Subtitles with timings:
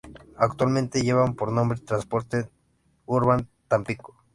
[0.35, 2.49] Actualmente llevan por nombre: "Transportes
[3.05, 4.15] Urban Tampico".